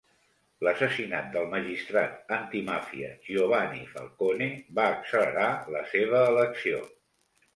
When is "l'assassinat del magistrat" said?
0.67-2.31